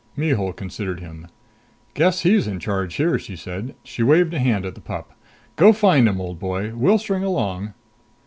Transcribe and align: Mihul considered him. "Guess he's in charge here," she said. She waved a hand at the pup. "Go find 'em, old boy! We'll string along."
Mihul 0.17 0.51
considered 0.51 0.99
him. 0.99 1.27
"Guess 1.93 2.21
he's 2.21 2.47
in 2.47 2.59
charge 2.59 2.95
here," 2.95 3.19
she 3.19 3.35
said. 3.35 3.75
She 3.83 4.01
waved 4.01 4.33
a 4.33 4.39
hand 4.39 4.65
at 4.65 4.73
the 4.73 4.81
pup. 4.81 5.11
"Go 5.55 5.73
find 5.73 6.09
'em, 6.09 6.19
old 6.19 6.39
boy! 6.39 6.73
We'll 6.73 6.97
string 6.97 7.23
along." 7.23 7.75